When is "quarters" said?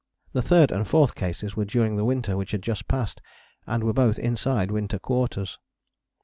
4.97-5.59